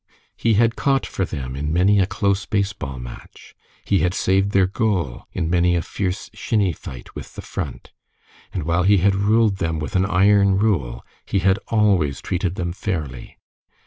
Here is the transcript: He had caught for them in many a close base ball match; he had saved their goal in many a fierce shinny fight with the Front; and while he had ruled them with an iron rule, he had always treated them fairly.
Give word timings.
He 0.35 0.55
had 0.55 0.75
caught 0.75 1.05
for 1.05 1.25
them 1.25 1.55
in 1.55 1.71
many 1.71 1.99
a 1.99 2.07
close 2.07 2.47
base 2.47 2.73
ball 2.73 2.97
match; 2.97 3.53
he 3.85 3.99
had 3.99 4.15
saved 4.15 4.49
their 4.51 4.65
goal 4.65 5.27
in 5.31 5.47
many 5.47 5.75
a 5.75 5.83
fierce 5.83 6.31
shinny 6.33 6.73
fight 6.73 7.13
with 7.13 7.35
the 7.35 7.41
Front; 7.43 7.91
and 8.51 8.63
while 8.63 8.81
he 8.81 8.97
had 8.97 9.13
ruled 9.13 9.57
them 9.57 9.77
with 9.77 9.95
an 9.95 10.07
iron 10.07 10.57
rule, 10.57 11.05
he 11.23 11.37
had 11.45 11.59
always 11.67 12.19
treated 12.19 12.55
them 12.55 12.73
fairly. 12.73 13.37